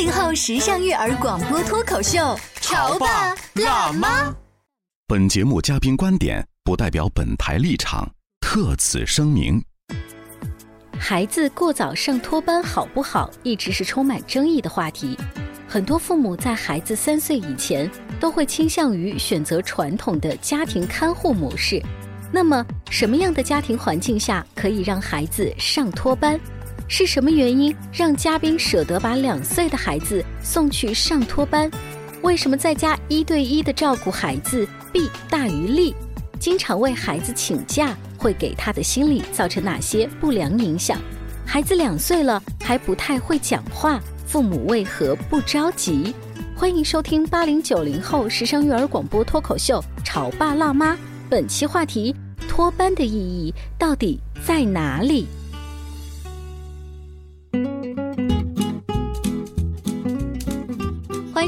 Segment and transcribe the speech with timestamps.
[0.00, 4.34] 八零后时尚育儿广播脱口秀，潮爸辣妈。
[5.06, 9.62] 本节目嘉宾观点不代表本台立场，特此声明。
[10.98, 15.14] 孩子过早上托班好不好，一直是充满争议的话题。
[15.68, 21.78] 很多父母在孩子三岁以前，都会倾向于选择传统的家庭看护模式。
[22.32, 26.40] 那么，什么样的家庭环境下可以让孩子上托班？
[26.92, 31.70] 是什么原因让嘉宾舍得把两岁的孩子送去上托班？
[32.22, 35.94] 为什么在家一对一的照顾孩子弊大于利？
[36.40, 40.98] 经常为孩子请假会给他的心理造成哪些不良影响？
[41.46, 46.12] 孩子两岁了还不太会讲话，父母为何不着急？
[46.56, 50.94] 欢迎收听八零九零后时尚育儿广播脱口秀《潮爸辣妈》，
[51.28, 52.12] 本期话题：
[52.48, 55.28] 托班的意义到底在哪里？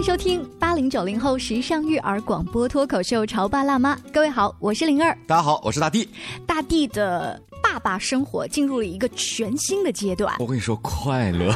[0.03, 3.95] 迎收听八零九零后时尚育儿广播脱口秀《潮爸辣妈》。
[4.13, 5.17] 各位好，我是灵儿。
[5.29, 6.09] 大家好，我是大地。
[6.45, 10.35] 大地的爸爸生活进入了一个全新的阶段。
[10.41, 11.55] 我跟你说，快乐。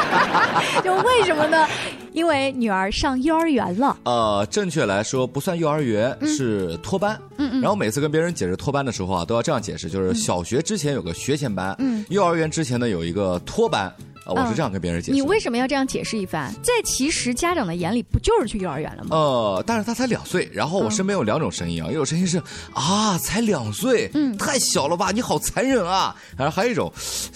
[0.82, 1.68] 就为什么呢？
[2.14, 3.94] 因为女儿上幼儿园了。
[4.04, 7.20] 呃，正确来说不算幼儿园，是托班。
[7.36, 7.60] 嗯嗯。
[7.60, 13.94] 然后每次跟别人解释托班的时候啊，都要这样解释：就是小学之前有个学前班，嗯，幼儿园之前呢有一个托班。
[14.24, 15.12] 啊，我是这样跟别人解释。
[15.12, 16.50] 你为什么要这样解释一番？
[16.62, 19.10] 在其实家长的眼里，不就是去幼儿园了吗？
[19.10, 20.48] 呃，但是他才两岁。
[20.52, 22.42] 然后我身边有两种声音啊，一种声音是
[22.72, 26.16] 啊，才两岁，嗯，太小了吧，你好残忍啊。
[26.38, 26.90] 然后还有一种，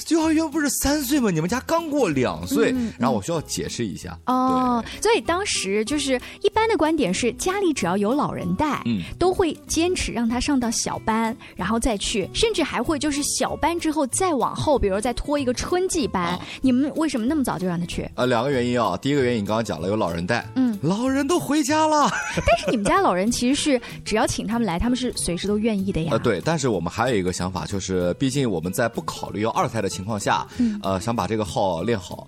[0.09, 1.31] 幼儿园不是三岁吗？
[1.31, 2.75] 你们家刚过两岁。
[2.99, 4.19] 然后我需要解释一下。
[4.25, 16.78] 哦，所以当时就是一般的观点是，家里只要有老人带，嗯，都会坚持让他上到小班，然后再去，甚至还会就是小班之后再往后，比如再拖一个春季班，你们。
[16.81, 18.09] 嗯，为什么那么早就让他去？
[18.15, 18.97] 呃，两个原因啊。
[18.97, 20.47] 第一个原因你刚刚讲了，有老人带。
[20.55, 22.09] 嗯，老人都回家了。
[22.47, 26.11] 但是你们家老人其实是只要请他们来，他们是随时都愿意的呀。
[26.13, 26.41] 呃，对。
[26.45, 30.47] 但是我们还有一个想法，就是毕竟我们在不考虑要二胎的情况下，
[30.85, 32.25] 呃，想把这个号练好，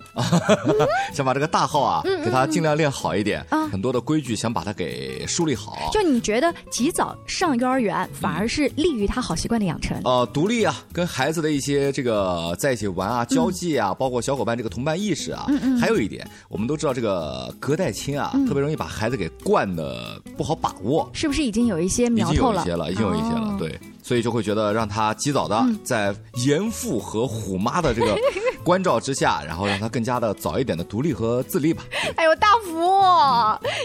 [1.15, 3.45] 想把这个大号啊，给他尽量练好一点。
[3.71, 5.89] 很多的规矩想把它给树立好。
[5.93, 9.97] 就你觉得及早上幼儿园，反而是利于他好习惯的养成？
[10.03, 15.47] 呃，独立啊，跟孩子的一些这个在一起玩啊，交际啊，包括小伙伴这个同伴意识啊，
[15.79, 22.61] 还有一点，我们都知道这个隔代亲啊，特别容易把孩子给惯的不好把握，是不是已经有一些苗头了？
[22.61, 23.79] 已经有一些了，已经有一些了，对。
[24.03, 28.17] 所以就会觉得让他及早的在严父和虎妈的这个
[28.63, 31.83] 关照之下，然后让他更加的早一点的独立和自立吧。
[32.15, 32.71] 哎呦，大福，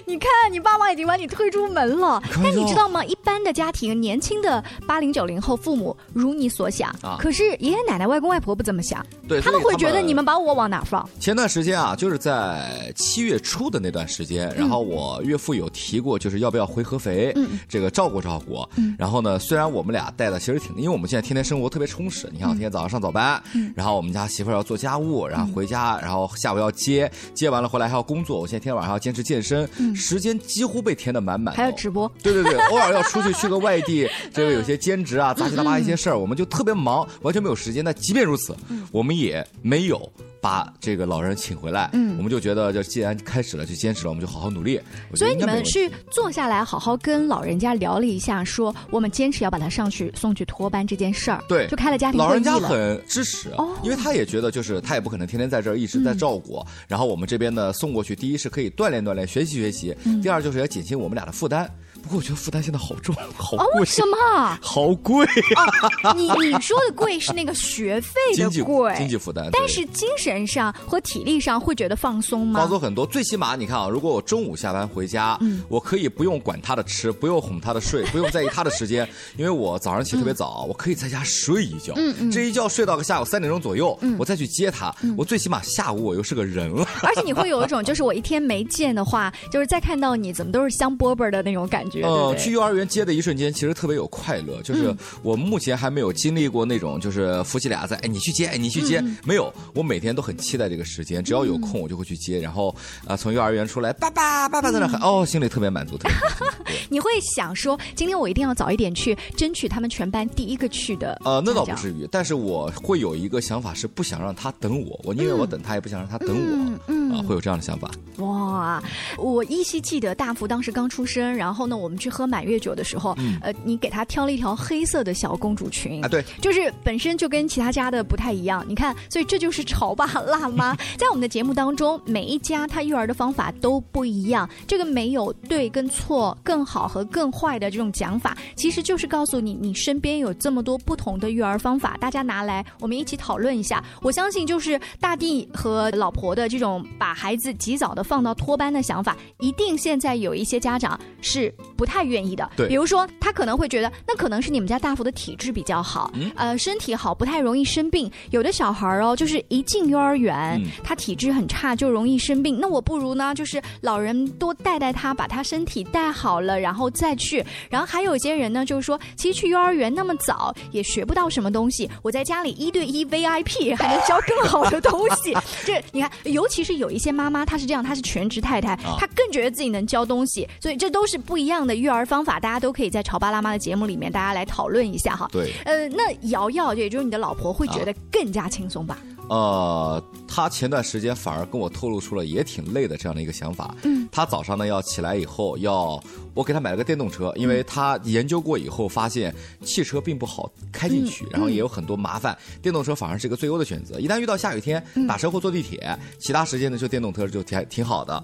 [0.04, 2.22] 你看你爸妈已经把你推出门了。
[2.42, 3.04] 但你知道吗？
[3.04, 9.04] 一般的家庭，年轻的八零九零后父母如你所想，可是爷爷奶奶、外公外婆不这么想。
[9.26, 11.08] 对，他们会觉得你们把我往哪放？
[11.18, 17.34] 前段时间啊，就是在七月初的那段时间，然后我岳父有提过，就是要不要回合肥，
[17.68, 18.66] 这个照顾照顾。
[18.98, 20.05] 然后呢，虽然我们俩。
[20.16, 22.28] 带的其实挺，因为我们现在天天生活特别充实。
[22.32, 23.42] 你看，我天天早上上早班，
[23.74, 28.40] 然后我们家媳妇儿要做家务，然后回家，然后下午要接，接完了回来还要工作。
[28.40, 31.54] 我现在天天晚上要坚持健身，时间几乎被填的满满。
[31.54, 32.10] 还有直播？
[32.22, 37.84] 对对对， 偶尔要出去去个外地，这个有些兼职啊，杂七杂八一些事儿，我们就特别忙，完全没有时间。
[37.84, 38.56] 但即便如此，
[38.92, 40.10] 我们也没有。
[40.38, 44.80] 把这个老人请回来，嗯，我们就觉得，就既然开始了，就坚持了，我们就好好努力。
[45.16, 56.62] 所以你们是坐下来好好跟老人家聊了一下，说我们坚持要把他上去送去托班这件事儿，对，就开了家庭老人家很支持，哦，因为他也觉得，就是他也不可能天天在这儿一直在照顾。
[56.86, 61.70] 然后我们这边呢送过去，第一是可以锻炼锻炼、学习学习，第二就是要减轻我们俩的负担。
[62.06, 63.80] 不过我觉得负担现在好重，好贵。
[63.80, 64.58] 为什么？
[64.62, 65.26] 好贵。
[66.14, 69.48] 你你说的贵是那个学费的贵，经济负担。
[69.52, 72.60] 但是精神上和体力上会觉得放松吗？
[72.60, 73.04] 放松很多。
[73.04, 75.36] 最起码你看啊，如果我中午下班回家，
[75.68, 81.92] 我可以不用管他的吃，不用哄他的睡，不用在意他的时间，因为我早上起特别早，我可以在家睡一觉。
[81.96, 82.30] 嗯嗯。
[82.30, 86.86] 这一觉睡到个下午三点钟左右，我再去接他，我最起码下午我又是个人了。
[87.02, 91.95] 而且你会有一种，就是我一天没见的话，就是再看到你怎么都是香饽饽的那种感觉。
[92.02, 94.60] 呃，去幼儿园接的一瞬间，其实特别有快乐。
[94.62, 99.52] 就是我目前还没有经历过那种，就是夫妻俩在，哎，你去接，哎，你去接，没有。
[99.74, 102.40] 我每天都很期待这个时间，只要有空我就会去接。
[102.40, 102.74] 然后
[103.06, 106.76] 啊，从幼儿园出来，爸爸，爸爸在那喊，哦，心里特别满足，特别开心。
[106.90, 111.20] 你会想说，今天我一定要早一点去，争取他们全班第一个去的。
[111.24, 116.80] 呃，那倒不至于，但是我会有一个想法，是不想让他等我，我宁愿我等他，也不想让他等我。
[116.86, 117.90] 嗯，啊，会有这样的想法。
[118.18, 118.82] 哇，
[119.18, 128.64] 我依稀记得大福当时刚出生，然后呢，我们去喝满月酒的时候，呃，你给他挑了一条黑色的小公主裙啊，对，就是本身就跟其他家的不太一样。
[128.68, 130.76] 你看，所以这就是潮爸辣妈。
[130.96, 143.82] 在我们的节目当中，每一家他育儿的方法都不一样，这个没有对跟错、更好和更坏的这种讲法，其实就是告诉你，你身边有这么多不同的育儿方法，大家拿来我们一起讨论一下。
[144.02, 152.48] 我相信，就是大地和老婆的这种把孩子及早的放到托班的想法，一定现在有一些家长是不太愿意的。
[152.56, 158.10] 对，比如说他可能会觉得，那可能是你们家大福的体质比较好，呃，身体好，不太容易生病。
[158.30, 162.58] 有的小孩哦，就是一进幼儿园，他体质很差，就容易生病。
[162.58, 167.44] 那我不如呢，就是老人多带带他，把他身体带好了，然后再去。
[167.68, 175.34] 然后还有一些人呢，就是说，其实去幼儿园那么早也学不到什么东西，我在家里一对一 VIP 还能教更好的东西。
[175.64, 180.46] 这 你看，尤其是有一些妈妈，她是这样，她是全职太太，她更觉得自己能教东西。
[180.60, 185.28] 所以这都是不一样的育儿方法，大家都可以在潮爸辣妈的节目里面，大家来讨论一下哈。
[185.32, 188.98] 对，呃，那瑶瑶，也就是你的老婆，会觉得更加轻松吧？
[189.28, 193.74] 呃，她前段时间反而跟我透露出了也挺累的这样的一个想法。
[193.82, 196.00] 嗯，她早上呢要起来以后要
[196.32, 199.34] 我给她买了个电动车，因为她研究过以后发现
[199.64, 203.98] 汽车并不好开进去，然后也有很多麻烦，电动车反而是一个最优的选择。
[203.98, 208.22] 一旦遇到下雨天打车或坐地铁，其他时间呢就电动车就挺挺好的。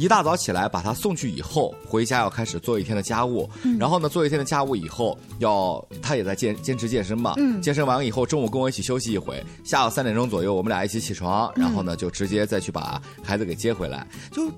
[0.00, 3.46] 一大早起来把他送去以后，回家要开始做一天的家务，
[3.78, 14.50] 然后呢做一天的家务以后，要他也在健坚持健身嘛，健身完以后中午跟我一起休息一回，下午三点钟左右我们俩一起起床，然后呢就直接再去把孩子给接回来，就。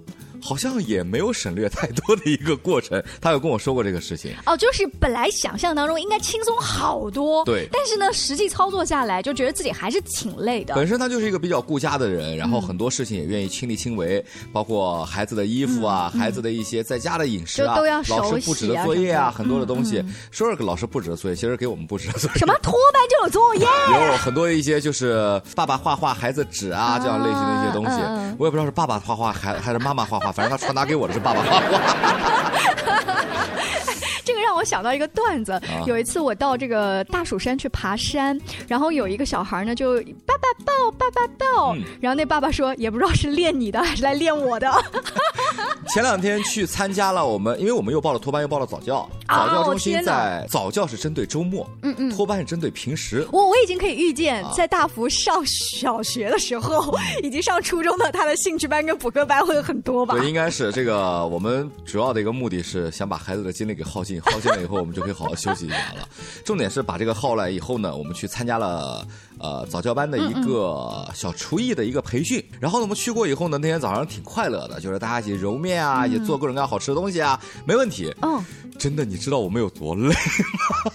[0.42, 4.34] 好像也没有省略太多的一个过程，他有跟我说过这个事情。
[4.44, 10.74] 哦，就是本来想象当中应该轻松好多，对，但是呢，实际操作下来就觉得自己还是挺累的。
[10.74, 20.02] 本身他就是一个比较顾家的人，然后很多事情也愿意亲力亲为，包括孩子的衣服啊，孩子的一些在家的饮食啊，都要老师布置的作业啊，很多的东西。
[20.30, 22.36] 说是给老师布置的作业，其实给我们布置的作业。
[22.38, 23.66] 什么托班就有作业？
[24.10, 31.14] 有很多一些就是爸爸画画孩子纸啊这样类型的一些东西，我也不知道是爸爸画画还还是妈妈画画，反正他传达给我的。
[31.14, 31.42] 是爸爸。
[34.52, 35.58] 这个让我想到一个段子。
[35.86, 38.38] 有一次我到这个大蜀山去爬山，
[38.68, 39.96] 然后有一个小孩呢就
[40.26, 44.70] 爸爸抱爸爸抱，然后那爸爸说也不知道是练你的还是来练我的。
[45.88, 53.26] 前两天去参加了我们，因为我们又报了托班又报了早教，早教中心在早教是针对周末，嗯嗯，托班是针对平时。
[53.32, 60.14] 我我已经可以预见，在大福上小学的时候 以及上初中的他的兴趣班跟补课班会有很多吧？
[60.14, 61.22] 对，应该是这个。
[61.32, 64.20] 我们主要的一个目的是想把孩子的精力给耗尽。
[64.22, 66.08] 耗尽进来以后，我们就可以好好休息一下了。
[66.44, 69.06] 重点是把这个号来以后呢，我们去参加了
[69.42, 72.42] 呃早教班的一个小厨艺的一个培训。
[72.60, 78.14] 然后呢，我们去过以后呢，那天早上挺快乐的，就是大家一起揉面啊，也做各种各样好吃的东西啊，没问题。
[78.22, 78.42] 嗯，
[78.78, 80.14] 真的，你知道我们有多累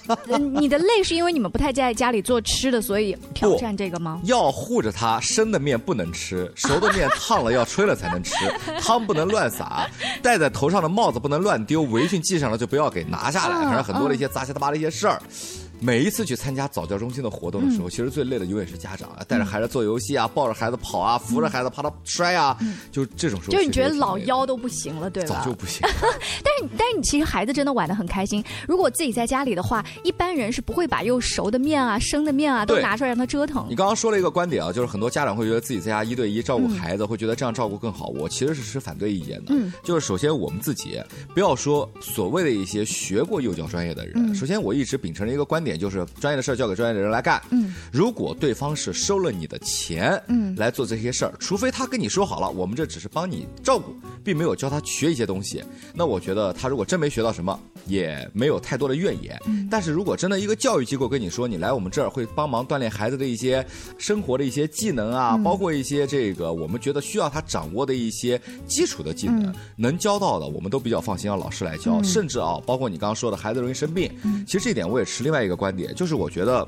[0.08, 0.18] 吗？
[0.60, 4.20] 你的累是因为你们不太在家里做吃的，所以挑战这个吗？
[4.24, 8.34] 要护着它，生的面不能吃，熟的面烫了要吹了才能吃，
[8.82, 9.88] 汤不能乱洒，
[10.22, 15.22] 戴在头上的帽子不能乱丢，围裙系上了就不要给拿下来，反正很多的一些杂七杂八的一些事儿。
[15.79, 22.57] 每一次去参加早教中心的活动的时候，其实最累的永远是家长啊，带着孩子做游戏啊，抱着孩子跑啊，扶着孩子怕他摔啊，
[22.91, 23.53] 就这种时候。
[23.53, 25.41] 就你觉得老腰都不行了，对吧？
[25.43, 25.81] 早就不行。
[26.43, 28.43] 但是但是你其实孩子真的玩的很开心。
[28.67, 33.65] 如果自己在家里的话，一般人是不会把又熟的面啊、生的面啊都拿出来让他折腾。
[33.69, 38.07] 你刚刚说了一个观点啊，就是很多家长会觉得自己在家一对一照顾孩子，会觉得这样照顾更好。
[38.07, 39.48] 我其实是持反对意见的。
[39.50, 39.72] 嗯。
[39.84, 41.00] 就是首先我们自己
[41.34, 45.66] 不要说所谓的一些学过幼教专业的人，首先我一直秉承着一个观点。
[45.67, 47.41] 点就是专业的事儿交给专业的人来干。
[47.51, 53.93] 嗯，如果对方是收了你的钱，嗯，来做这些事儿，除非他跟你说好了，我们这只是帮你照顾，
[54.24, 59.39] 并没有教他学一些东西，那我觉得他如果真没学到什么，也没有太多的怨言。
[59.45, 63.65] 嗯，但是如果真的一个教育机构跟你说，你来我们这儿会帮忙锻炼孩子的一些
[63.97, 72.01] 生活的一些技能啊，包括一些这个我们觉得需要他掌握的一些基础的技能，能教到的，我们都比较放心让老师来教。
[72.03, 74.09] 甚至啊，包括你刚刚说的孩子容易生病，
[74.45, 76.65] 其实这点我也持另外一个观点，就是我觉得。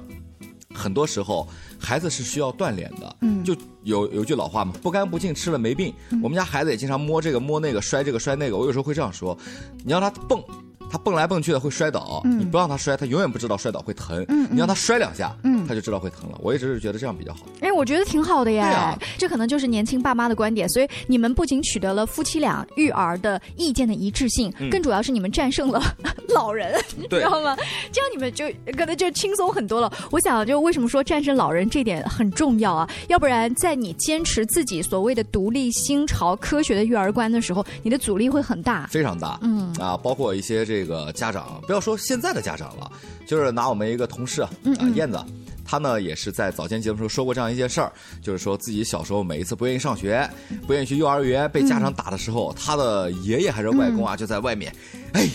[0.71, 1.47] 很多时候，
[1.79, 3.15] 孩子是需要锻炼的。
[3.21, 5.91] 嗯，就有有句老话嘛，“不干不净吃了没病。”
[6.21, 8.55] 我们家孩子也经常摸这个摸那个，摔这个摔那个。
[8.55, 9.35] 我有时候会这样说
[9.83, 10.41] ：“你让他蹦。”
[10.91, 14.25] 他蹦来蹦去的会摔倒，你不让他摔，他永远不知道摔倒会疼。
[14.49, 15.35] 你让他摔两下，
[15.67, 16.37] 他就知道会疼了。
[16.41, 17.41] 我一直是觉得这样比较好。
[17.61, 18.97] 哎，我觉得挺好的呀。
[19.17, 20.67] 这可能就是年轻爸妈的观点。
[20.67, 25.81] 所以你们不仅取得了夫妻俩育儿的意见的一致性，更主要是你们战胜了
[26.29, 27.55] 老人， 你知道吗？
[27.91, 28.45] 这样你们就
[28.77, 29.91] 可能就轻松很多了。
[30.11, 32.89] 我想，就为什么说战胜老人这点很重要啊？
[33.07, 39.37] 要不然，在你坚持自己所谓的独立、新潮、科学的育儿观的时候，你的阻力会很大，非常大。
[39.41, 40.78] 嗯啊，包括一些这。
[40.79, 42.89] 这个家长不要说现在的家长了，
[43.27, 44.49] 就是拿我们一个同事啊，
[44.95, 45.21] 燕子，
[45.65, 50.29] 他呢也是在早间节目时候说过这样一件事儿，就是说自己小时候每一次不愿意上学，
[50.65, 54.73] 不愿意去幼儿园，被家长打的时候，他的爷爷还是外公啊就在外面，
[55.11, 55.27] 哎。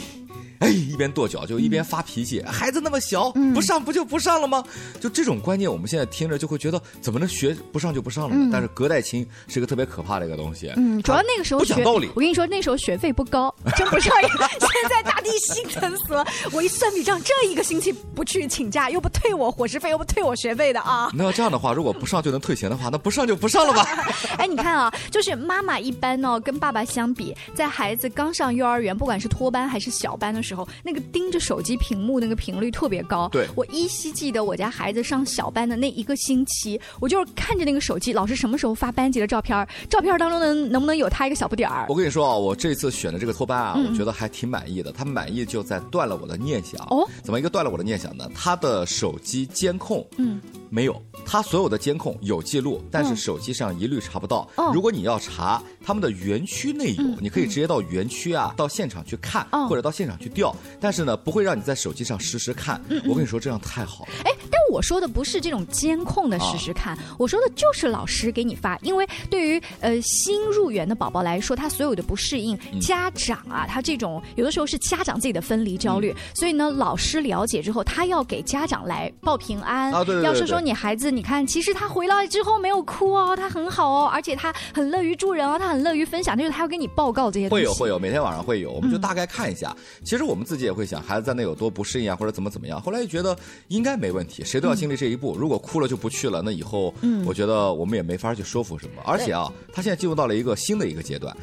[0.65, 2.43] 哎，一边跺脚就一边发脾气。
[2.43, 4.65] 孩子那么小，不上不就不上了吗？
[4.99, 8.49] 就这种观念，我们现在听着就会觉得，怎么能学不上就不上了呢？
[8.51, 10.73] 但是隔代亲是一个特别可怕的一个东西。
[10.77, 12.09] 嗯，主要那个时候不讲道理。
[12.15, 14.15] 我跟你说，那时候学费不高，真不上。
[14.23, 16.25] 现在大地心疼死了。
[16.53, 21.11] 我一算笔账，这一个星期不去请假，又不退我伙食费，又不退我学费的啊。
[21.13, 23.87] 那要这样的话，如果不上就能退钱的话，那不上就不上了吧？
[24.39, 31.25] 哎，你看啊，就是妈妈一般呢，跟爸爸相比，在孩子刚上幼儿园，不管是托班还是小班的时候，那个盯。
[31.35, 41.87] 着手机屏幕那个频率特别高，对我依稀记得我家孩子上小班的那一个星期，我就是看着那个手机，老师什么时候发班级的照片，照片当中能能不能有他一个小不点儿？
[41.89, 44.93] 我跟你说啊，我这次选的这个托班啊，我觉得还挺满意的。
[44.93, 48.31] 他满意就在断了我的念想哦，怎么一个断了我的念想呢？
[48.33, 50.41] 他的手机监控嗯
[50.75, 54.49] 没有，他所有的监控有记录，但是手机上一律查不到。
[54.73, 61.15] 如果你要查他们的园区内有，你可以直接到园区啊，到现场去看，或者到现场去调，但是呢。
[61.25, 62.79] 不会让你在手机上实时看，
[63.09, 64.11] 我跟你说这样太好了。
[64.25, 68.77] 哎，但我说的不是这种监控的实时看，我说的就是老师给你发。
[68.83, 87.65] 因为对于呃新入园的宝宝来说，他所有的不适应，家长啊，他这种有的时候是家长自己的分离焦虑，所以呢，老师了解之后，他要给家长来报平安，要说说你孩子，你看其实他回来之后没有哭哦，他很好哦，而且他很乐于助人哦，他很乐于分享，就是他要跟你报告这些东西。
[87.65, 89.77] 会有会有，每天晚上会有，我们就大概看一下。
[90.05, 91.03] 其实我们自己也会想。
[91.05, 92.81] 孩子在那有多不适应啊，或者怎么怎么样？
[92.81, 93.37] 后来就觉得
[93.69, 95.37] 应该没问题，谁都要经历这一步。
[95.37, 96.95] 如果哭了就不去了，那以后
[97.27, 99.03] 我觉得我们也没法去说服什么。
[99.05, 101.37] 而且啊，他现在进入到了一个新的一个阶段，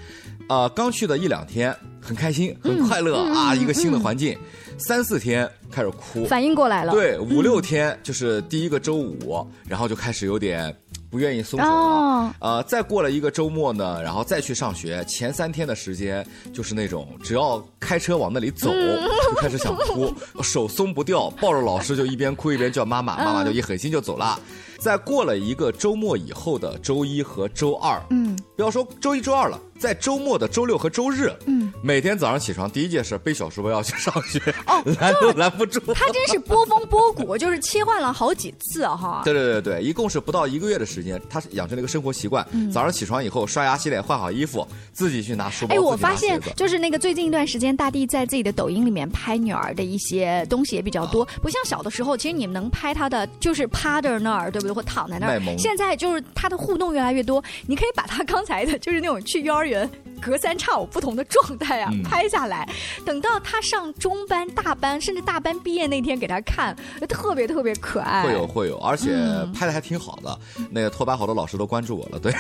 [0.48, 4.36] 啊，刚去的一两天很开心很快乐啊，一个新的环境，
[4.82, 6.92] 三四天开始哭，反应过来了。
[6.92, 10.76] 对，五六天就是第一个周五，然后就开始有点。
[11.10, 24.40] 不愿意松手了，呃，再过了一个周末呢，然后再去上学，前三天的时间就是那种只要开车往那里走，就开始想哭，手松不掉，抱着老师就一边哭一边叫妈妈，妈妈就一狠心就走了。
[24.82, 29.60] 在过了一个周末以后的周一和周二，嗯，不要说周一周二了。
[29.78, 35.80] 在周末的周六和周日，嗯，每天早上起床第一件事背小书包要去上学，哦， 拦都拦不住。
[35.96, 39.24] 他真是波峰波谷，就是切换了好几次哈。
[39.26, 45.74] 对对对对，一共是不到一个月的时间，他养成了一个生活习惯，早上起床以后刷牙洗脸换好衣服，自己去拿书包。
[45.74, 54.71] 哎，我发现就是那个最近一段时间，大地在自己的抖音里面拍女儿的一些东西也比较多，不像小的时候，其实你们能拍她的就是趴在那儿，对不对？
[54.74, 55.58] 或躺在那儿。
[55.58, 59.90] 现在就是他的互动越来越多，你可以把他刚才的就是那种去幼儿园。
[60.22, 62.70] 隔三差五不同的状态啊，拍下来，
[63.04, 66.76] 等到他上中班、大班，甚至大班毕业那天给他看，
[67.10, 68.24] 特别特别可爱。
[68.24, 69.10] 会有会有，而且
[69.52, 70.38] 拍的还挺好的。
[70.70, 72.32] 那个托班好多老师都关注我了，对。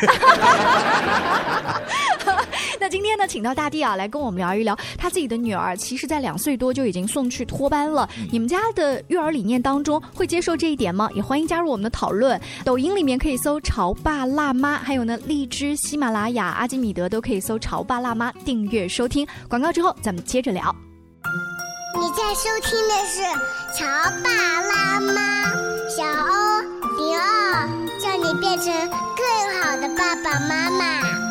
[2.81, 8.09] 那今天呢，请到大地啊来跟我们聊一聊他自己的女儿，其实在两岁多就已经送去托班了。
[8.31, 11.07] 你们家的育儿理念当中会接受这一点吗？
[11.13, 12.41] 也欢迎加入我们的讨论。
[12.65, 19.27] 抖音里面可以搜“潮爸辣妈”，还有呢，荔枝、喜马拉雅、阿基米德都可以搜“潮爸辣妈”订阅收听。
[19.47, 20.75] 广告之后，咱们接着聊。
[21.93, 23.21] 你在收听的是
[23.77, 23.85] 《潮
[24.23, 25.13] 爸辣妈》，
[25.95, 26.61] 小欧
[26.97, 27.69] 零二，
[28.00, 31.30] 叫你变成更好的爸爸妈妈。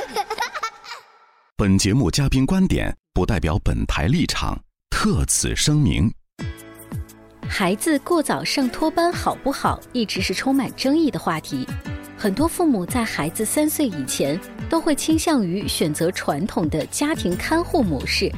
[1.61, 6.11] 本节目嘉宾观点不代表本台立场，特此声明。
[7.47, 11.67] 孩子过早上托班好不好，一直是充满争议的话题。
[12.17, 14.41] 很多父母在孩子三岁以前，
[14.71, 18.31] 都会倾向于选择传统的家庭看护模式。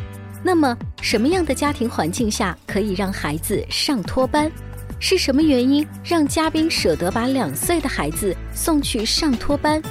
[0.43, 4.51] 那么，什么样的家庭环境下可以让孩子上托班？
[4.99, 9.81] 是什么原因让嘉宾舍得把两岁的孩子送去上托班？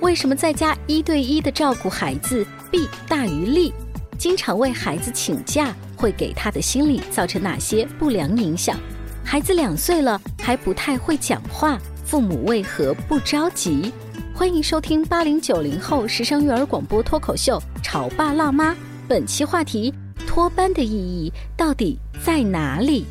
[0.00, 3.72] 为什么在家一对一的照顾孩子弊大于利？
[4.18, 8.78] 经常为孩子请假会给他的心理造成哪些不良影响？
[9.24, 13.92] 孩子两岁了还不太会讲话，父母为何不着急？
[14.34, 18.72] 欢迎收听八零九零后时尚育儿广播脱口秀《潮爸辣妈》，
[19.06, 19.92] 本期话题：
[20.26, 23.04] 托班的意义到底在哪里？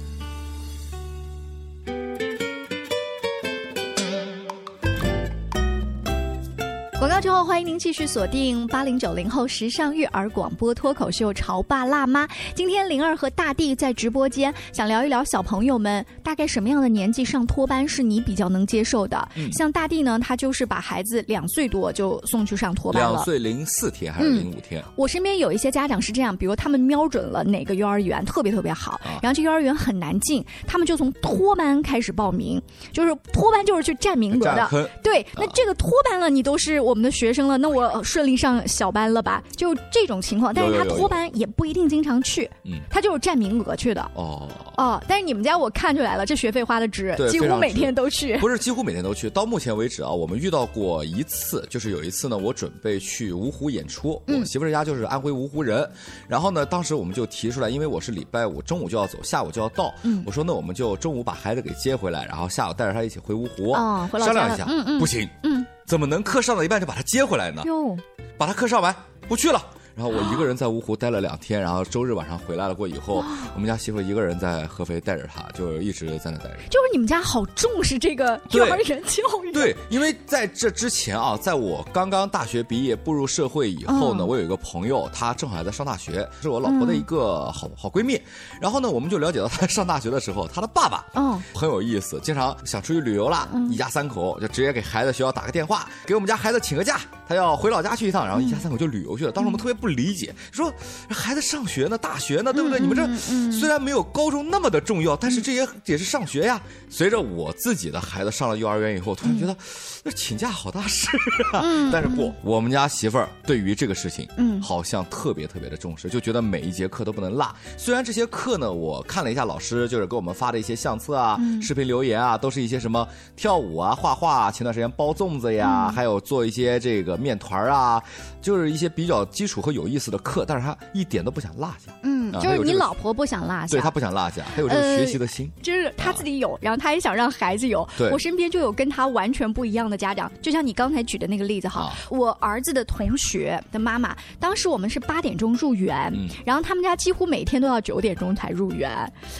[7.39, 12.27] 后，欢迎您继续锁定八零九零后时尚育儿广播脱口秀《潮爸辣妈》。
[12.53, 19.25] 今天灵儿和大地在直播间，想聊一聊小朋友们大概什么样的年纪上托班是你比较能接受的。
[19.37, 24.83] 嗯、像大地呢，他就是把孩子两岁多就送去上托班了，两岁零四天还是零五天？
[24.97, 34.89] 我身边有一些家长是这样，比如他们瞄准了哪个幼儿园特别特别好，啊、然后这幼儿园很难进，他们就从托班开始报名，就是托班就是去占名额的。
[35.01, 36.81] 对，那这个托班了，你都是。
[36.89, 39.43] 我们的学生了，那我顺利上小班了吧？
[39.55, 44.01] 就这种情况，但是他托班也不一定经常去，嗯，他就是占名额去的。
[44.15, 44.47] 哦。
[44.77, 48.37] 哦，但是你们家我看出来了，这学费花的值，几乎每天都去。
[48.37, 55.87] 不是几乎每天都去，到目前为止啊，我们遇到过一次，就是有一次呢，我准备去芜湖演出，我媳妇儿家就是安徽芜湖人，
[56.27, 65.65] 然后呢，当时我们就提出来，因为我是礼拜五中午就要走，下午就要到，嗯，我说那我们就中午把孩子给接回来，然后下午带着他一起回芜湖，哦，商量一下，嗯嗯，不行，嗯。
[65.89, 67.63] 怎么能课上到一半就把他接回来呢？
[67.65, 67.97] 哟，
[68.37, 68.95] 把他课上完，
[69.27, 69.59] 不去了。
[69.99, 73.21] 然后我一个人在芜湖待了两天，然后周日晚上回来了过以后，
[73.53, 76.55] 我们家媳妇一个人在合肥带着他，就一直在那待着。
[76.69, 79.51] 就是你们家好重视这个幼儿园教育。
[79.51, 88.17] 对，因为在这之前啊，在我刚刚大学毕业步入社会以后呢，我有一个朋友，她正好还在上大学，是我老婆的一个好好闺蜜。
[88.61, 99.31] 然后呢，我们就了解到她上大学的时候，她的爸爸嗯很有意思，经常想出去旅游了，一家三口就直接给孩子学校打个电话，给我们家孩子请个假，他要回老家去一趟，然后一家三口就旅游去了。
[99.31, 100.73] 当时我们特别不理解，说
[101.07, 102.79] 孩子上学呢，大学呢，对不对？
[102.79, 106.59] 你们这虽然没有高中那么的重要，但是这也也是上学呀。
[106.89, 109.55] 随着我自己的孩子上了幼儿园以后，突然觉得
[110.03, 111.07] 那请假好大事
[111.53, 111.61] 啊。
[111.91, 117.47] 但是不，我们家媳妇儿对于这个事情，嗯，好像特别特别的重视，就觉得每一节课都不能落。
[117.77, 128.01] 虽然这些课呢，我看了一下老师就是给我们发的一些相册啊、视频留言啊，都是一些什么跳舞啊、画画，前段时间包粽子呀，还有做一些这个面团儿啊，
[128.41, 131.91] 就是一些比较基础和有意思的课，但是他一点都不想落下。
[132.03, 137.87] 嗯，就是你老婆不想落下，对他不想落下，他有这个学习的心，就是他自己有，然后他也想让孩子有。
[137.97, 146.13] 对，我身边就有跟他完全不一样的家长，就像你刚才举的那个例子哈，我儿子的同学的妈妈，当时我们是八点钟入园，
[146.45, 148.89] 然后他们家几乎每天都要九点钟才入园，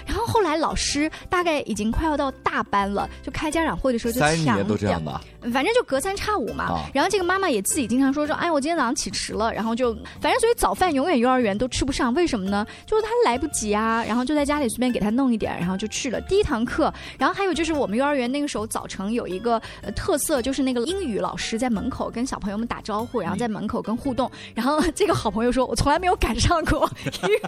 [0.06, 5.22] 然后后来老师大概已经快要到大班了，就开家长会的时候就三年都这样吧，
[5.54, 6.84] 反正就隔三差五嘛。
[6.94, 12.66] 然后这个妈妈也自己经常说说，哎，我今天早上起迟了，然后就反正所以早饭永远幼儿园都吃不上，为什么呢？
[12.86, 16.94] 就是他来不及啊，然后就在家里随便给他弄一点，然后就去了第一堂课。
[17.18, 19.62] 然后还有就是我们幼儿园那个时候早晨有一个
[19.96, 24.30] 特色，就是那个英语老师在门口跟小朋友们打招呼，然后在门口跟互动。
[24.54, 26.90] 然后 这个好朋友说，我从来没有赶上过。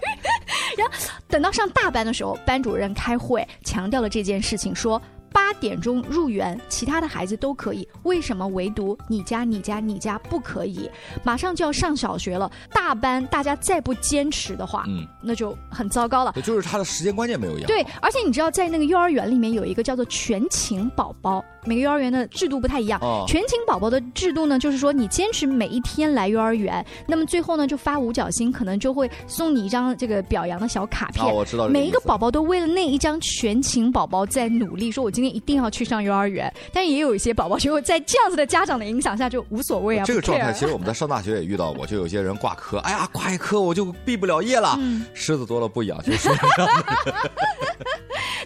[0.78, 0.94] 然后
[1.28, 10.90] 等到上大班的时候，班主任开会强调了这件事情，说八点钟入园，其他的孩子都可以，为什么唯独你家、你家、你家不可以？
[11.24, 16.34] 马上就要上小学了，大班大家再不坚持的话，嗯，那就很糟糕了。
[16.36, 17.68] 也就是他的时间观念没有一样。
[17.68, 23.00] 对，而且你知道，在那个幼儿园里面有一个叫做全勤宝宝，每个幼儿园的制度不太一样。
[23.02, 31.34] 哦，全勤宝宝的制度呢，就是说你坚持每一天来幼儿园，那么最后呢就发五角星，可能就会送你一张这个表扬的小卡片。
[31.34, 31.68] 我知道。
[31.68, 36.52] 每一个宝宝都为了那一张全勤宝宝在努力，说我今天一定要去上幼儿园。
[36.74, 40.06] 但也有一些宝宝就在这样子的家长的影响下就无所谓啊。
[40.06, 44.78] 这个状态其实我们在上大学也遇到过，就有些人挂科， 哎呀，挂一科我就毕不了业了。
[45.14, 46.30] 狮子多了不痒，就是。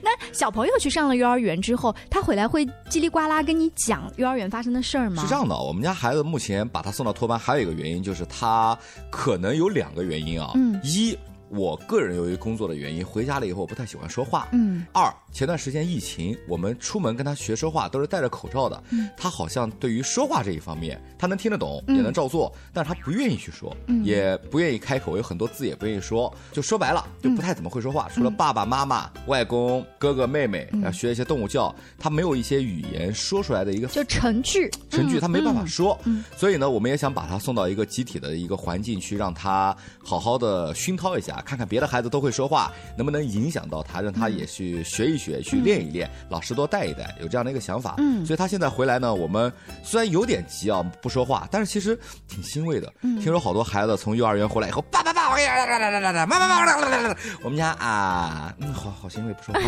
[0.03, 5.23] 那小朋友去上了幼儿园之后，他回来会叽里呱啦跟你讲幼儿园发生的事儿吗？
[5.23, 8.77] 是这样的，我们家孩子目前把他送到托班，还有一个原因就是他
[9.09, 10.51] 可能有两个原因啊。
[10.55, 11.17] 嗯，一。
[11.49, 14.47] 我个人由于工作的原因，回家了以后我不太喜欢说话。
[14.51, 14.85] 嗯。
[14.93, 18.83] 二，前段时间疫情，我们出门跟他学说话都是戴着口罩的。
[18.89, 19.09] 嗯。
[19.15, 26.33] 他好像对于说话这一方面，他能听得懂，也能照做，但是他不愿意去说，也不愿意开口，有很多字也不愿意说。
[26.51, 28.09] 就说白了，就不太怎么会说话。
[28.13, 34.69] 除了爸爸妈妈、外公、哥哥妹妹，要学一些动物叫，他没有一些语言说出来的一个就成句。
[34.89, 35.97] 成句他没办法说。
[36.05, 36.23] 嗯。
[36.35, 41.35] 所以呢，我们也想把他送到一个集体的一个环境去，让他好好的熏陶一下。
[41.45, 47.95] 看看别的孩子都会说话，能不能影响到他，让他也去学一学，去练一练，老师多带一带，有这样的一个想法。
[47.99, 49.51] 嗯，所以他现在回来呢，我们
[49.83, 52.91] 虽然有点急啊，不说话，但是其实挺欣慰的。
[53.03, 59.61] 嗯，听说好多孩子从幼儿园回来以后，爸爸爸，我呀，来来来来来，妈妈妈，来来来来，我们家啊，嗯，好好欣慰，不说话。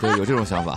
[0.00, 0.76] 对，有这种想法，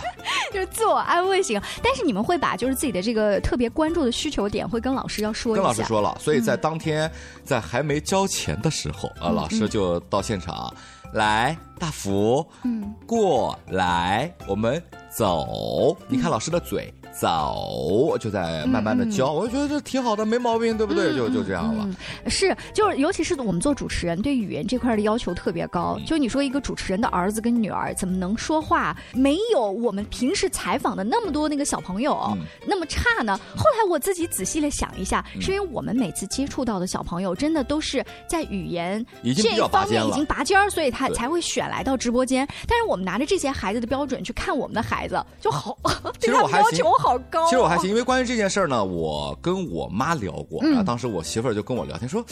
[0.52, 1.60] 就是自我安慰型。
[1.82, 5.62] 但是你们会把就是自己的这个特别关注的需求点，会跟老师要说一下。
[5.62, 7.10] 跟老师说了，所以在当天
[7.44, 10.17] 在还没交钱的时候啊，老师就到。
[10.20, 10.72] 现场，
[11.12, 15.96] 来，大福，嗯，过来，我们走。
[16.08, 16.92] 你看老师的嘴。
[17.18, 21.14] 走，就在慢慢的教，我就觉得这挺好的，没毛病，对不对？
[21.16, 21.88] 就就这样了。
[22.28, 25.98] 是，就是尤其是我们做主持人，对语言这块的要求特别高。
[26.06, 33.36] 就你说一个主持人的儿子跟女儿怎么能说话，没有我们平时采访的那么多那个小朋友那么差呢？
[33.56, 42.46] 后来我自己仔细的想一下，是因为我们每次接触到的小朋友，真的都是在语言这一方面已经拔尖儿，所以他才会选来到直播间。
[42.68, 45.76] 但是我们拿着这些孩子的标准去看我们的孩子，就好，
[46.20, 47.07] 其实我还要求好。
[47.08, 47.44] 好高。
[47.46, 50.62] 其实我还行，因为关于这件事儿呢，我跟我妈聊过。
[50.62, 52.22] 然后当时我媳妇儿就跟我聊天说：“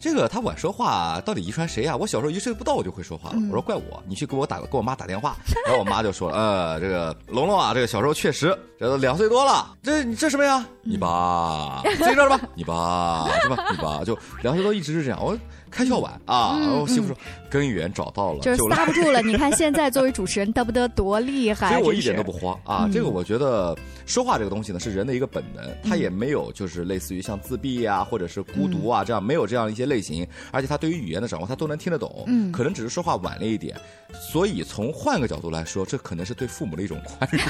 [0.00, 1.96] 这个她晚说话到底遗传谁呀？
[1.96, 10.66] 我小时候一岁不到我就会说话了。”我说：“怪我，你去给我打给我妈打电话。”然后我妈就说了：“呃，这个龙龙啊，这个小时候确实，这都两岁多了，这你这什么呀？
[10.82, 12.40] 你爸自己知道吧？
[12.54, 13.64] 你爸是吧？
[13.70, 15.38] 你爸就两岁多一直是这样。”我。
[15.70, 16.56] 开窍晚啊！
[16.80, 17.16] 我媳妇说
[17.54, 19.22] 根源找到了，就是刹不住了。
[19.22, 21.68] 你看现在作为主持人得不得多厉害？
[21.68, 22.88] 其实我一点都不慌啊！
[22.92, 33.76] 这个我觉得说话这个东西呢，是人的一个本能，他也没有就是类似于像自闭啊，或者是孤独啊这样没有这样一些类型，而且他对于语言的掌握他都能听得懂，嗯，可能只是说话晚了一点。
[34.32, 37.40] 所以从换个角度来说，这可能是对父母的一种宽容。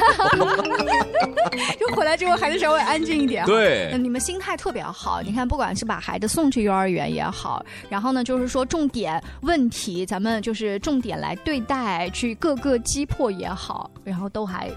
[1.78, 5.22] 就回来之后孩子稍微安静一点，对，你们心态特别好。
[5.22, 8.12] 你看，不管是把孩子送去幼儿园也好，然后。
[8.14, 14.70] 呢就是说，重点问题，咱们就是重点来对待，去各个击破也好，然后都还。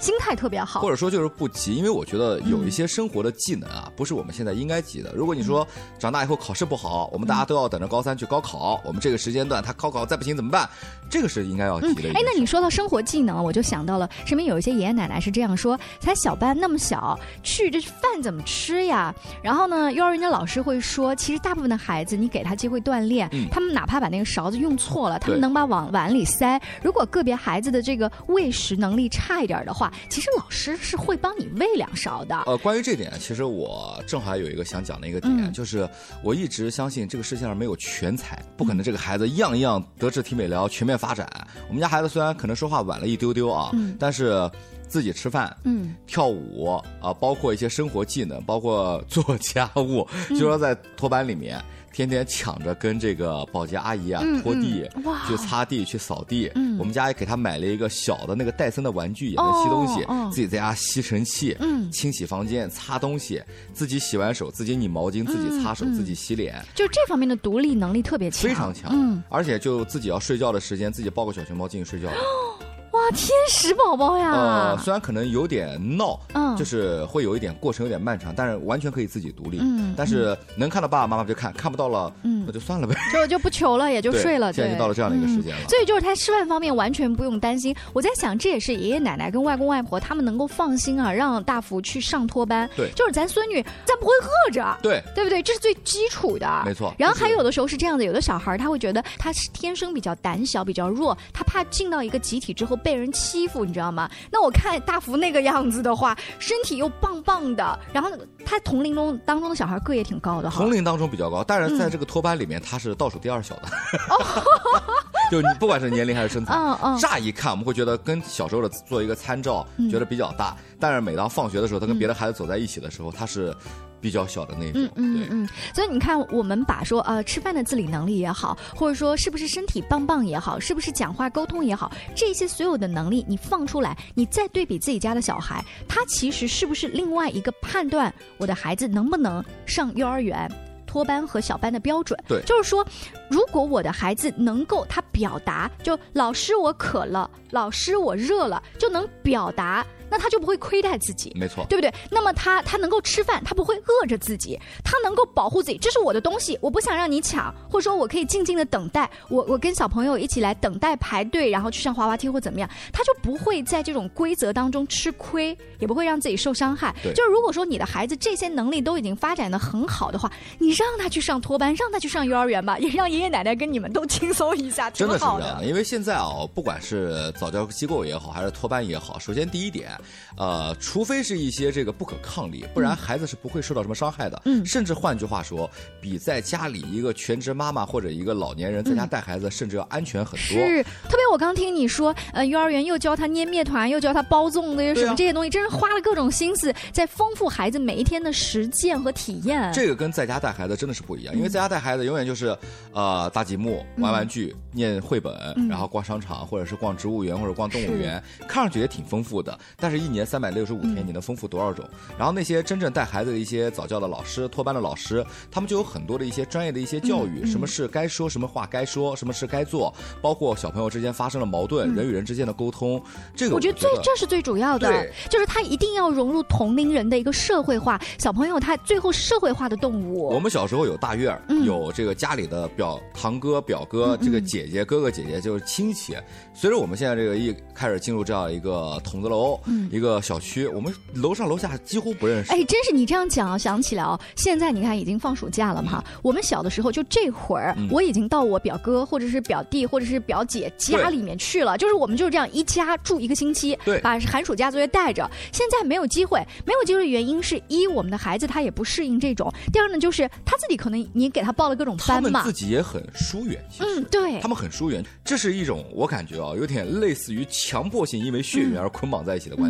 [0.00, 5.12] 心态特别好，或者说就是不急，因为我觉得有一些生活的技能啊，不是我们现在应该急的。
[5.14, 5.66] 如果你说
[5.98, 10.68] 长大以后考试不好，我们大家都要等着高三去高考，我们这个时间段他高考再不行怎么办？
[11.10, 12.08] 这个是应该要急的。
[12.14, 19.14] 哎，那你说到生活技能，我就想到了身边有一些爷爷奶奶是这样说：才小班那么小，去这饭怎么吃呀？
[19.42, 26.60] 然后呢，幼儿园的老师会说，其实大部分的孩子，你给他机会锻炼，他们哪怕把那个勺子用错了，他们能把往碗里塞。
[26.82, 32.36] 如果个别孩子的这个喂食能力差一点的话，其实老师是会帮你喂两勺的。
[32.46, 35.88] 呃，关于这点，其实我正好有一个想讲的一个点，就是
[36.22, 41.28] 我一直相信这个世界上没有全才，不可能这个孩子样样德智体美劳全面发展。
[41.68, 44.50] 我们家孩子虽然可能说话晚了一丢丢啊，但是
[44.90, 46.66] 自己吃饭、嗯，跳舞
[47.00, 51.62] 啊，包括一些生活技能， 包括做家务，就说在托班里面。
[51.92, 54.88] 天天抢着跟这个保洁阿姨啊拖地，
[55.26, 56.48] 去擦地，去扫地。
[56.78, 60.06] 我们家也给他买了一个小的那个戴森的玩具，也能吸东西。
[60.30, 61.54] 自己在家吸尘器，
[61.90, 66.64] 清洗房间，擦东西，自己洗完手，自己拧毛巾，自己擦手，自己洗脸。
[66.76, 68.92] 就这方面的独立能力特别强，非常强。
[68.94, 72.08] 嗯，而且就自己要睡觉的时间，自己抱个小熊猫进去睡觉。
[72.92, 74.32] 哇，天使宝宝呀！
[74.32, 79.58] 呃，虽然可能有点闹，嗯，就是会有一点过程有点漫长，但是完全可以自己独立。
[79.60, 84.52] 嗯，但是能看到爸爸妈妈就看，看不到了，嗯，那就算了呗， 就就不求了，也就睡了。
[84.52, 87.74] 现在已经到了这样的一个时间了，所以就是他吃饭方面完全不用担心。
[87.92, 92.68] 我在想，这也是爷爷奶奶跟外公外婆他们能够放心啊，让大福去上托班。
[92.76, 94.78] 对，就是咱孙女，咱不会饿着。
[94.82, 95.40] 对，对不对？
[95.44, 96.62] 这是最基础的。
[96.64, 96.92] 没错。
[96.98, 103.64] 然后还有的时候是这样的，有的小孩他会觉得他是天生比较胆小、比较弱，他怕进到一个集体之后被人欺负。
[103.64, 104.10] 你知道吗？
[104.30, 108.10] 那我看大福那个样子的话，身体又棒棒的，然后
[108.44, 110.56] 他同龄中当中的小孩个也挺高的哈。
[110.56, 113.62] 同龄当中比较高，但是在这个托班里面，他是倒数第二小的。
[115.30, 116.54] 就你不管是年龄还是身材，
[117.00, 120.56] 乍一看我们会觉得跟小时候的做一个参照，觉得比较大。
[120.78, 123.54] 但是每当放学的时候，他跟别的孩子走在一起的时候，他是。
[124.02, 140.50] 比较小的那种，嗯嗯嗯，所以你看，我们把说呃吃饭的自理能力也好，或者说是不是身体棒棒也好，是不是讲话沟通也好，这些所有的能力你放出来，你再对比自己家的小孩，他其实是不是另外一个判断我的孩子能不能上幼儿园
[140.90, 142.18] 托班和小班的标准？
[142.26, 142.84] 对，就是说，
[143.28, 149.86] 如果我的孩子能够他表达，就老师我渴了，老师我热了，就能表达。
[150.10, 151.92] 那他就不会亏待自己，没错，对不对？
[152.10, 166.94] 那么他他能够吃饭，他不会饿着自己，他能够保护自己，这是我的东西，我不想让你抢，或者说我可以静静的等待，我我跟小朋友一起来等待排队，然后去上滑滑梯或怎么样，他就不会在这种规则当中吃亏，也不会让自己受伤害。
[167.14, 175.64] 就是如果说你的孩子这些能力都已经发展的很好的话，你让他去上托班，让他去上幼儿园吧，也让爷爷奶奶跟你们都轻松一下，真的是这样。
[175.64, 179.90] 因为现在啊，不管是早教机构也好，还是托班也好，首先第一点。
[180.36, 184.40] 呃，除非是一些这个不可抗力，不然孩子是不会受到什么伤害的。
[184.44, 185.68] 嗯，甚至换句话说，
[186.00, 190.58] 比在家里一个全职妈妈或者一个老年人在家带孩子，甚至要安全很多。
[190.58, 199.72] 是，特别我刚听你说，呃，幼儿园又教他捏面团，又教他包粽子，又什么这些东西，真是花了各种心思在丰富孩子每一天的实践和体验。
[199.72, 202.56] 这个跟在家带孩子真的是不一样，因为在家带孩子永远就是，
[202.92, 205.34] 呃，搭积木、玩玩具、念绘本，
[205.68, 210.20] 然后逛商场，或者是逛植物园或者逛动物园，看上去也挺丰富的，但是一年。
[210.30, 211.84] 三百六十五天，你能丰富多少种？
[212.16, 223.02] 然后那些真正带孩子的一些早教的老师、托班的老师，他们就有很多的一些专业的一些教育，什么事该说什么话该说，什么事该做，包括小朋友之间发生了矛盾，人与人之间的沟通，
[223.34, 228.00] 这个我觉得最这是最主要的，就是他一定要融入同龄人的一个社会化。
[228.18, 230.28] 小朋友他最后社会化的动物。
[230.28, 236.14] 我们小时候有大院有这个家里的表堂哥、表哥，这个姐姐、哥哥、姐姐就是亲戚。
[236.54, 239.58] 随着我们现在这个一开始进入这样一个筒子楼，
[239.90, 240.20] 一个。
[240.20, 242.52] 小区，我们楼上楼下几乎不认识。
[242.52, 246.04] 哎，真是你这样讲啊，想起来哦，现在你看已经放暑假了嘛。
[246.22, 255.28] 我们小的时候就这会儿，我已经到我表哥或者是表弟或者是表姐家里面去了，就是我们就是这样一家住一个星期，对，把寒暑假作业带着。
[255.52, 263.64] 现在没有机会，没有机会的原因是一我们的孩子他也不适应这种，第二呢就是他自己可能你给他报了各种班嘛，他自己也很疏远。
[263.78, 269.69] 嗯，对，他们很疏远，这是一种我感觉啊，有点类似于强迫性因为血缘而捆绑在一起的关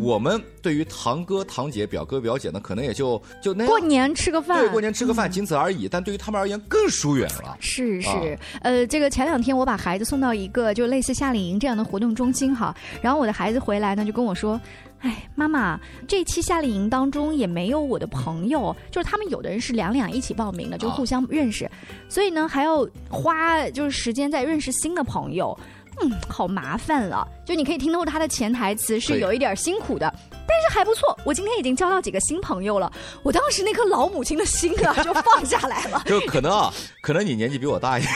[0.00, 5.88] 我们对于堂哥堂姐表哥表姐呢，可能也就就那过年吃个饭，对，过年吃个饭，仅此而已。
[5.88, 7.56] 但对于他们而言，更疏远了。
[7.60, 14.60] 是是，呃，这个前两天我把孩子送到一个就类似夏令营这样的活动中心哈，然后我的孩子回来呢，就跟我说
[15.00, 21.70] ：“哎，妈妈，这期夏令营当中也没有我的朋友，就是他们有的人是两两一起报名的，就互相认识，
[22.08, 25.56] 所以呢还要花就是时间在认识新的朋友。”
[26.02, 27.26] 嗯，好麻烦了。
[27.44, 30.12] 就你可以听透他的潜台词是有一点辛苦的，
[30.50, 31.16] 但是还不错。
[31.24, 32.90] 我今天已经交到几个新朋友了，
[33.22, 36.02] 我当时那颗老母亲的心啊就放下来了。
[36.06, 38.12] 就可能啊，可能你年纪比我大一点。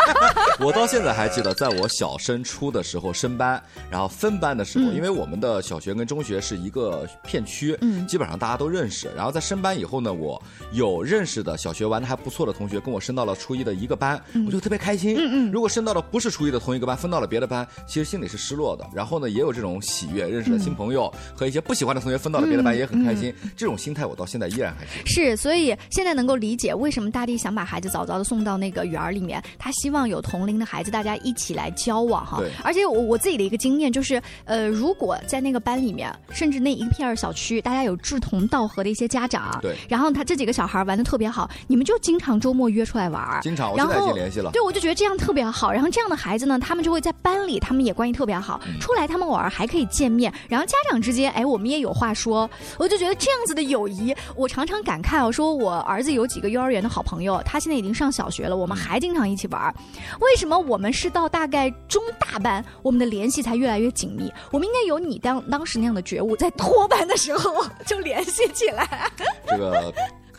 [0.60, 9.10] 我到现在还记得，在我小升初的时候升班，然后分班的时候，因为我们的小学跟中学是一个片区，嗯，基本上大家都认识。
[9.14, 10.40] 然后在升班以后呢，我
[10.72, 15.16] 有认识的小学玩的还不错的同学，跟我升到了初一的一个班，我就特别开心。
[15.18, 17.24] 嗯嗯，如果升到了不是初一的同一个班，分到了。
[17.34, 23.34] 别的班其实心里是失落的，然后呢，也有这种喜悦，认识了新朋友，和一些不喜欢的同学分到了别的班也很开心。
[23.56, 25.02] 这种心态我到现在依然还是。
[25.06, 32.40] 是，所以现在能够理解为什么大地想把孩子早早的送到那个园儿里面，他希望有同龄的孩子，大家一起来交往哈。
[32.62, 44.50] 而且我我自己的一个经验就是，呃，如果在那个班里面，甚至那一片小区，大家有志同道合的一些家长，对，然后他这几个小孩玩的特别好，你们就经常周末约出来玩经常，我现在已经联系了。
[44.52, 45.72] 对，我就觉得这样特别好。
[45.72, 48.60] 然后这样的孩子呢，他们就会在班里，他们也关系特别好。
[48.80, 51.63] 出来他们偶尔还可以见面，然后家长之间，哎，我们。
[51.64, 52.48] 们也有话说。
[52.78, 55.24] 我就觉得这样子的友谊，我常常感慨。
[55.24, 59.74] 我说我儿子有几个幼儿园的好朋友，他现在已经上小学了，我们还经常一起玩。
[60.20, 64.30] 为什么我们是到大概中大班，我们的联系才越来越紧密？
[64.52, 69.10] 我们应该有你当当时那样的觉悟，在托班的时候就联系起来。
[69.46, 69.92] 这个。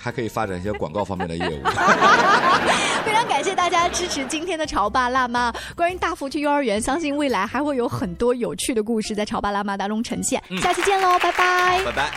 [0.05, 1.63] 还可以发展一些广告方面的业务。
[3.03, 5.51] 非常感谢大家支持今天的潮爸辣妈。
[5.75, 10.39] 关于大福去幼儿园，相信未来还会有很多有趣的故事在潮爸辣妈当中呈现。
[10.61, 11.81] 下期见喽，拜拜。
[11.83, 12.11] 拜拜。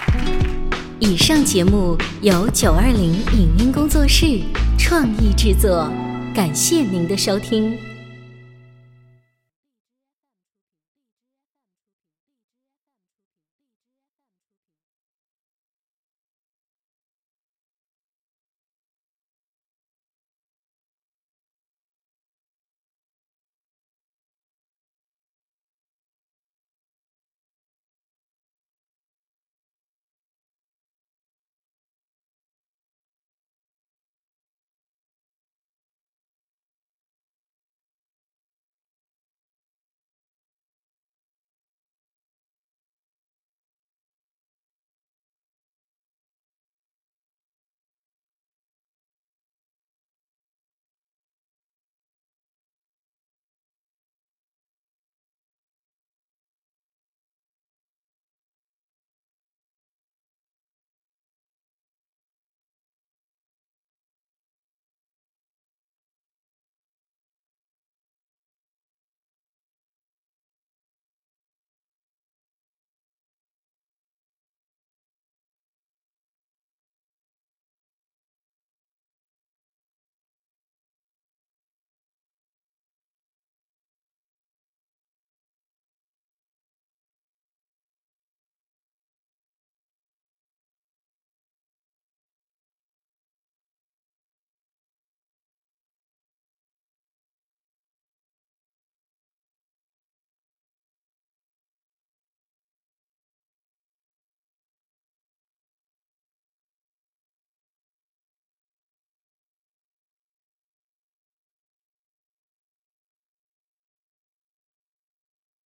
[0.98, 4.42] 以上节目由九二零影音工作室
[4.78, 5.90] 创意制作，
[6.34, 7.87] 感谢您的收听。